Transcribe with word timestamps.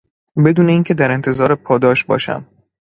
بدون 0.45 0.69
اینکه 0.69 0.93
در 0.93 1.11
انتظار 1.11 1.55
پاداش 1.55 2.05
باشم 2.05 2.47